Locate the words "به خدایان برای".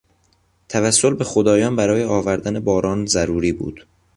1.13-2.03